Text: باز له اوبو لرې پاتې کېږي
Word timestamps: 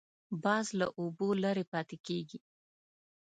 باز 0.43 0.65
له 0.79 0.87
اوبو 1.01 1.27
لرې 1.43 1.65
پاتې 1.71 1.97
کېږي 2.07 2.39